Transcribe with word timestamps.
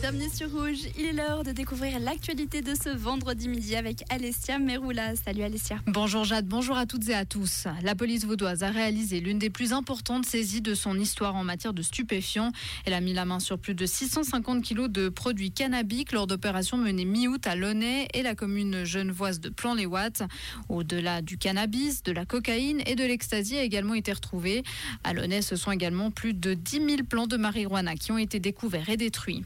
Bienvenue 0.00 0.28
sur 0.32 0.48
Rouge. 0.52 0.86
Il 0.96 1.06
est 1.06 1.12
l'heure 1.12 1.42
de 1.42 1.50
découvrir 1.50 1.98
l'actualité 1.98 2.62
de 2.62 2.72
ce 2.72 2.88
vendredi 2.88 3.48
midi 3.48 3.74
avec 3.74 4.04
Alessia 4.10 4.60
Meroula. 4.60 5.16
Salut 5.16 5.42
Alessia. 5.42 5.78
Bonjour 5.88 6.22
Jade, 6.22 6.46
bonjour 6.46 6.78
à 6.78 6.86
toutes 6.86 7.08
et 7.08 7.14
à 7.14 7.24
tous. 7.24 7.66
La 7.82 7.96
police 7.96 8.24
vaudoise 8.24 8.62
a 8.62 8.70
réalisé 8.70 9.18
l'une 9.18 9.40
des 9.40 9.50
plus 9.50 9.72
importantes 9.72 10.24
saisies 10.24 10.60
de 10.60 10.74
son 10.74 10.96
histoire 11.00 11.34
en 11.34 11.42
matière 11.42 11.72
de 11.72 11.82
stupéfiants. 11.82 12.52
Elle 12.84 12.94
a 12.94 13.00
mis 13.00 13.12
la 13.12 13.24
main 13.24 13.40
sur 13.40 13.58
plus 13.58 13.74
de 13.74 13.86
650 13.86 14.62
kilos 14.62 14.88
de 14.88 15.08
produits 15.08 15.50
cannabiques 15.50 16.12
lors 16.12 16.28
d'opérations 16.28 16.76
menées 16.76 17.04
mi-août 17.04 17.44
à 17.48 17.56
Launay 17.56 18.06
et 18.14 18.22
la 18.22 18.36
commune 18.36 18.84
genevoise 18.84 19.40
de 19.40 19.48
Plan-les-Ouates. 19.48 20.22
Au-delà 20.68 21.22
du 21.22 21.38
cannabis, 21.38 22.04
de 22.04 22.12
la 22.12 22.24
cocaïne 22.24 22.82
et 22.86 22.94
de 22.94 23.02
l'ecstasy 23.02 23.56
a 23.56 23.64
également 23.64 23.94
été 23.94 24.12
retrouvé. 24.12 24.62
À 25.02 25.12
Launay, 25.12 25.42
ce 25.42 25.56
sont 25.56 25.72
également 25.72 26.12
plus 26.12 26.34
de 26.34 26.54
10 26.54 26.86
000 26.88 27.02
plants 27.02 27.26
de 27.26 27.36
marijuana 27.36 27.96
qui 27.96 28.12
ont 28.12 28.18
été 28.18 28.38
découverts 28.38 28.90
et 28.90 28.96
détruits. 28.96 29.42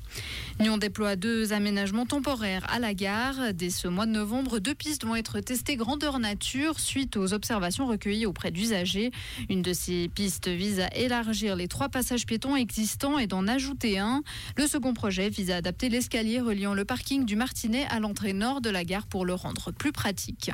Nyon 0.60 0.78
déploie 0.78 1.16
deux 1.16 1.52
aménagements 1.52 2.06
temporaires 2.06 2.64
à 2.68 2.78
la 2.78 2.94
gare. 2.94 3.52
Dès 3.54 3.70
ce 3.70 3.88
mois 3.88 4.06
de 4.06 4.12
novembre, 4.12 4.58
deux 4.58 4.74
pistes 4.74 5.04
vont 5.04 5.16
être 5.16 5.40
testées 5.40 5.76
grandeur 5.76 6.18
nature 6.18 6.78
suite 6.78 7.16
aux 7.16 7.32
observations 7.32 7.86
recueillies 7.86 8.26
auprès 8.26 8.50
d'usagers. 8.50 9.10
Une 9.48 9.62
de 9.62 9.72
ces 9.72 10.08
pistes 10.08 10.48
vise 10.48 10.80
à 10.80 10.88
élargir 10.94 11.56
les 11.56 11.68
trois 11.68 11.88
passages 11.88 12.26
piétons 12.26 12.54
existants 12.56 13.18
et 13.18 13.26
d'en 13.26 13.48
ajouter 13.48 13.98
un. 13.98 14.22
Le 14.56 14.66
second 14.66 14.94
projet 14.94 15.30
vise 15.30 15.50
à 15.50 15.56
adapter 15.56 15.88
l'escalier 15.88 16.40
reliant 16.40 16.74
le 16.74 16.84
parking 16.84 17.24
du 17.24 17.34
Martinet 17.34 17.86
à 17.90 17.98
l'entrée 17.98 18.32
nord 18.32 18.60
de 18.60 18.70
la 18.70 18.84
gare 18.84 19.06
pour 19.06 19.24
le 19.24 19.34
rendre 19.34 19.72
plus 19.72 19.92
pratique. 19.92 20.50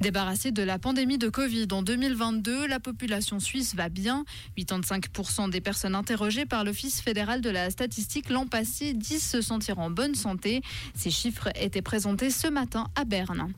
Débarrassée 0.00 0.52
de 0.52 0.62
la 0.62 0.78
pandémie 0.78 1.18
de 1.18 1.28
Covid 1.28 1.66
en 1.72 1.82
2022, 1.82 2.68
la 2.68 2.78
population 2.78 3.40
suisse 3.40 3.74
va 3.74 3.88
bien. 3.88 4.24
85% 4.56 5.50
des 5.50 5.60
personnes 5.60 5.96
interrogées 5.96 6.46
par 6.46 6.62
l'Office 6.62 7.00
fédéral 7.00 7.40
de 7.40 7.50
la 7.50 7.68
statistique 7.70 8.30
l'an 8.30 8.46
passé 8.46 8.94
disent 8.94 9.28
se 9.28 9.40
sentir 9.40 9.80
en 9.80 9.90
bonne 9.90 10.14
santé. 10.14 10.62
Ces 10.94 11.10
chiffres 11.10 11.48
étaient 11.56 11.82
présentés 11.82 12.30
ce 12.30 12.46
matin 12.46 12.86
à 12.94 13.04
Berne. 13.04 13.52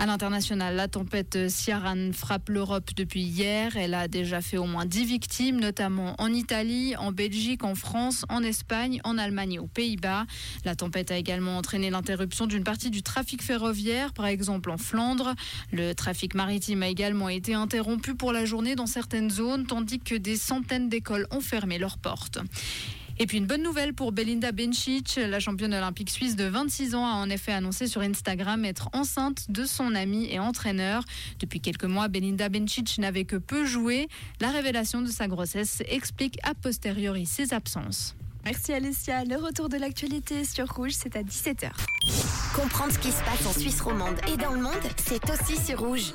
À 0.00 0.06
l'international, 0.06 0.76
la 0.76 0.88
tempête 0.88 1.50
Ciaran 1.50 2.12
frappe 2.14 2.48
l'Europe 2.48 2.92
depuis 2.96 3.20
hier. 3.20 3.76
Elle 3.76 3.92
a 3.92 4.08
déjà 4.08 4.40
fait 4.40 4.56
au 4.56 4.64
moins 4.64 4.86
10 4.86 5.04
victimes, 5.04 5.60
notamment 5.60 6.14
en 6.16 6.32
Italie, 6.32 6.96
en 6.96 7.12
Belgique, 7.12 7.64
en 7.64 7.74
France, 7.74 8.24
en 8.30 8.42
Espagne, 8.42 9.02
en 9.04 9.18
Allemagne 9.18 9.52
et 9.52 9.58
aux 9.58 9.66
Pays-Bas. 9.66 10.24
La 10.64 10.74
tempête 10.74 11.10
a 11.10 11.18
également 11.18 11.58
entraîné 11.58 11.90
l'interruption 11.90 12.46
d'une 12.46 12.64
partie 12.64 12.88
du 12.88 13.02
trafic 13.02 13.42
ferroviaire, 13.42 14.14
par 14.14 14.24
exemple 14.24 14.70
en 14.70 14.78
Flandre. 14.78 15.34
Le 15.70 15.92
trafic 15.92 16.34
maritime 16.34 16.82
a 16.82 16.88
également 16.88 17.28
été 17.28 17.52
interrompu 17.52 18.14
pour 18.14 18.32
la 18.32 18.46
journée 18.46 18.76
dans 18.76 18.86
certaines 18.86 19.28
zones, 19.28 19.66
tandis 19.66 19.98
que 19.98 20.14
des 20.14 20.38
centaines 20.38 20.88
d'écoles 20.88 21.26
ont 21.30 21.42
fermé 21.42 21.76
leurs 21.76 21.98
portes. 21.98 22.38
Et 23.22 23.26
puis 23.26 23.36
une 23.36 23.46
bonne 23.46 23.62
nouvelle 23.62 23.92
pour 23.92 24.12
Belinda 24.12 24.50
Bencic, 24.50 25.16
la 25.16 25.40
championne 25.40 25.74
olympique 25.74 26.08
suisse 26.08 26.36
de 26.36 26.44
26 26.44 26.94
ans 26.94 27.04
a 27.04 27.12
en 27.12 27.28
effet 27.28 27.52
annoncé 27.52 27.86
sur 27.86 28.00
Instagram 28.00 28.64
être 28.64 28.88
enceinte 28.94 29.50
de 29.50 29.66
son 29.66 29.94
ami 29.94 30.26
et 30.32 30.38
entraîneur. 30.38 31.04
Depuis 31.38 31.60
quelques 31.60 31.84
mois, 31.84 32.08
Belinda 32.08 32.48
Bencic 32.48 32.96
n'avait 32.96 33.26
que 33.26 33.36
peu 33.36 33.66
joué. 33.66 34.08
La 34.40 34.48
révélation 34.48 35.02
de 35.02 35.08
sa 35.08 35.28
grossesse 35.28 35.82
explique 35.86 36.38
a 36.44 36.54
posteriori 36.54 37.26
ses 37.26 37.52
absences. 37.52 38.16
Merci 38.46 38.72
Alessia. 38.72 39.26
Le 39.26 39.36
retour 39.36 39.68
de 39.68 39.76
l'actualité 39.76 40.46
sur 40.46 40.66
Rouge, 40.74 40.92
c'est 40.94 41.14
à 41.14 41.22
17h. 41.22 41.68
Comprendre 42.56 42.90
ce 42.90 42.98
qui 43.00 43.12
se 43.12 43.22
passe 43.22 43.46
en 43.46 43.52
Suisse 43.52 43.82
romande 43.82 44.16
et 44.32 44.38
dans 44.38 44.52
le 44.52 44.62
monde, 44.62 44.72
c'est 44.96 45.28
aussi 45.28 45.62
sur 45.62 45.80
Rouge. 45.80 46.14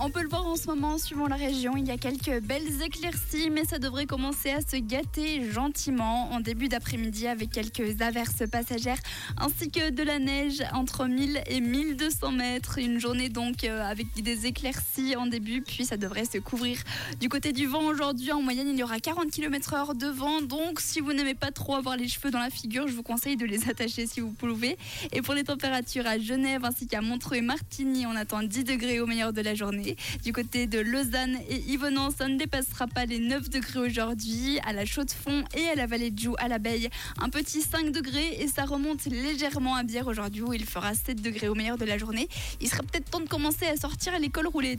On 0.00 0.10
peut 0.10 0.22
le 0.22 0.28
voir 0.28 0.46
en 0.46 0.54
ce 0.54 0.68
moment, 0.68 0.96
suivant 0.96 1.26
la 1.26 1.34
région, 1.34 1.76
il 1.76 1.84
y 1.84 1.90
a 1.90 1.96
quelques 1.96 2.40
belles 2.44 2.82
éclaircies, 2.82 3.50
mais 3.50 3.64
ça 3.64 3.80
devrait 3.80 4.06
commencer 4.06 4.50
à 4.50 4.60
se 4.60 4.76
gâter 4.76 5.50
gentiment 5.50 6.30
en 6.30 6.38
début 6.38 6.68
d'après-midi 6.68 7.26
avec 7.26 7.50
quelques 7.50 8.00
averses 8.00 8.44
passagères 8.48 9.00
ainsi 9.38 9.72
que 9.72 9.90
de 9.90 10.04
la 10.04 10.20
neige 10.20 10.62
entre 10.72 11.06
1000 11.06 11.42
et 11.48 11.60
1200 11.60 12.30
mètres. 12.30 12.78
Une 12.78 13.00
journée 13.00 13.28
donc 13.28 13.64
euh, 13.64 13.82
avec 13.82 14.06
des 14.22 14.46
éclaircies 14.46 15.16
en 15.16 15.26
début, 15.26 15.62
puis 15.62 15.84
ça 15.84 15.96
devrait 15.96 16.26
se 16.26 16.38
couvrir 16.38 16.78
du 17.18 17.28
côté 17.28 17.52
du 17.52 17.66
vent 17.66 17.82
aujourd'hui. 17.82 18.30
En 18.30 18.40
moyenne, 18.40 18.68
il 18.68 18.78
y 18.78 18.84
aura 18.84 19.00
40 19.00 19.32
km/h 19.32 19.96
de 19.96 20.06
vent, 20.06 20.42
donc 20.42 20.78
si 20.78 21.00
vous 21.00 21.12
n'aimez 21.12 21.34
pas 21.34 21.50
trop 21.50 21.74
avoir 21.74 21.96
les 21.96 22.06
cheveux 22.06 22.30
dans 22.30 22.38
la 22.38 22.50
figure, 22.50 22.86
je 22.86 22.92
vous 22.92 23.02
conseille 23.02 23.36
de 23.36 23.46
les 23.46 23.68
attacher 23.68 24.06
si 24.06 24.20
vous 24.20 24.30
pouvez. 24.30 24.78
Et 25.12 25.22
pour 25.22 25.34
les 25.34 25.42
températures 25.42 26.06
à 26.06 26.20
Genève 26.20 26.64
ainsi 26.64 26.86
qu'à 26.86 27.00
Montreux 27.00 27.38
et 27.38 27.42
Martigny, 27.42 28.06
on 28.06 28.14
attend 28.14 28.44
10 28.44 28.62
degrés 28.62 29.00
au 29.00 29.06
meilleur 29.06 29.32
de 29.32 29.40
la 29.40 29.56
journée. 29.56 29.88
Du 30.24 30.32
côté 30.32 30.66
de 30.66 30.78
Lausanne 30.78 31.38
et 31.48 31.60
Yvonne, 31.68 31.98
ça 32.16 32.28
ne 32.28 32.36
dépassera 32.36 32.86
pas 32.86 33.06
les 33.06 33.18
9 33.18 33.50
degrés 33.50 33.80
aujourd'hui. 33.80 34.58
À 34.66 34.72
la 34.72 34.84
Chaux-de-Fonds 34.84 35.44
et 35.56 35.68
à 35.68 35.74
la 35.74 35.86
vallée 35.86 36.10
de 36.10 36.18
Joux, 36.18 36.34
à 36.38 36.48
l'abeille, 36.48 36.88
un 37.20 37.28
petit 37.28 37.60
5 37.62 37.90
degrés 37.90 38.36
et 38.40 38.48
ça 38.48 38.64
remonte 38.64 39.04
légèrement 39.06 39.74
à 39.74 39.82
Bière 39.82 40.06
aujourd'hui 40.06 40.42
où 40.42 40.52
il 40.52 40.64
fera 40.64 40.94
7 40.94 41.20
degrés 41.20 41.48
au 41.48 41.54
meilleur 41.54 41.78
de 41.78 41.84
la 41.84 41.98
journée. 41.98 42.28
Il 42.60 42.68
sera 42.68 42.82
peut-être 42.82 43.10
temps 43.10 43.20
de 43.20 43.28
commencer 43.28 43.66
à 43.66 43.76
sortir 43.76 44.14
à 44.14 44.18
l'école 44.18 44.46
roulée. 44.46 44.76